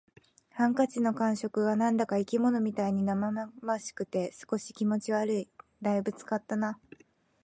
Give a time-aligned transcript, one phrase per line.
[0.55, 5.51] ハンカチの感触が何だか生き物みたいに生々しくて、少し気持ち悪い。
[5.79, 6.79] 「大分使ったな」